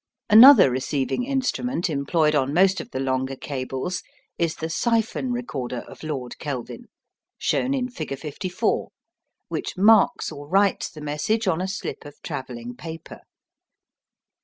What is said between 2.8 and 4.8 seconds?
of the longer cables is the